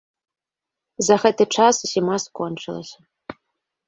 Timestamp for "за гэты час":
1.07-1.75